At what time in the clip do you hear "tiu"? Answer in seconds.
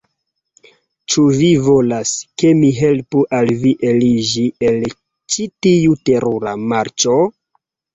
5.71-5.99